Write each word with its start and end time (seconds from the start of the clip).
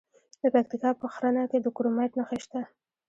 د 0.41 0.43
پکتیکا 0.53 0.91
په 1.01 1.05
ښرنه 1.13 1.43
کې 1.51 1.57
د 1.61 1.67
کرومایټ 1.75 2.11
نښې 2.19 2.37
شته. 2.43 2.61